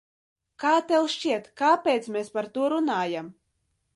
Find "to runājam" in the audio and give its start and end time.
2.57-3.33